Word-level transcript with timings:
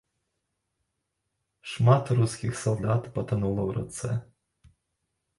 Шмат 1.73 2.05
рускіх 2.19 2.51
салдат 2.61 3.03
патанула 3.17 3.61
ў 3.67 3.71
рацэ. 3.77 4.11